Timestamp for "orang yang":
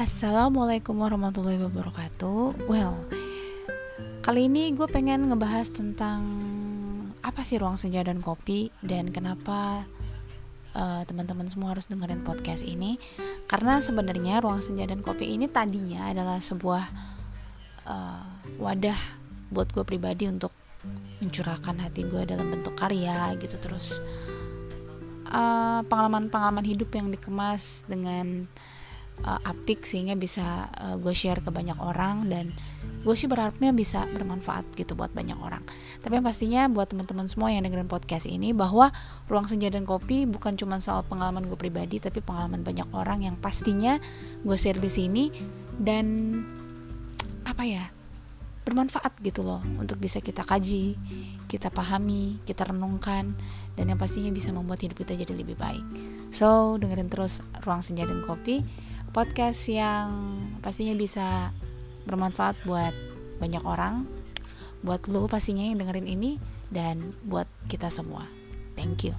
42.92-43.36